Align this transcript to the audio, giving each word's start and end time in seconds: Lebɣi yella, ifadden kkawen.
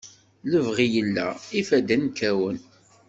Lebɣi 0.51 0.87
yella, 0.95 1.27
ifadden 1.59 2.03
kkawen. 2.15 2.57